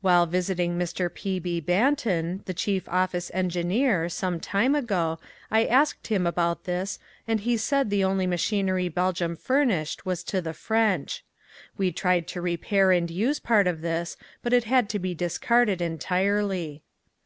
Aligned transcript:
While 0.00 0.24
visiting 0.24 0.78
Mr. 0.78 1.12
P. 1.12 1.38
B. 1.38 1.60
Banton, 1.60 2.42
the 2.46 2.54
chief 2.54 2.88
office 2.88 3.30
engineer, 3.34 4.08
some 4.08 4.40
time 4.40 4.74
ago 4.74 5.18
I 5.50 5.66
asked 5.66 6.06
him 6.06 6.26
about 6.26 6.64
this 6.64 6.98
and 7.26 7.40
he 7.40 7.58
said 7.58 7.90
the 7.90 8.02
only 8.02 8.26
machinery 8.26 8.88
Belgium 8.88 9.36
furnished 9.36 10.06
was 10.06 10.24
to 10.24 10.40
the 10.40 10.54
French. 10.54 11.22
We 11.76 11.92
tried 11.92 12.26
to 12.28 12.40
repair 12.40 12.92
and 12.92 13.10
use 13.10 13.40
part 13.40 13.66
of 13.66 13.82
this 13.82 14.16
but 14.42 14.54
it 14.54 14.64
had 14.64 14.88
to 14.88 14.98
be 14.98 15.14
discarded 15.14 15.82
entirely. 15.82 16.82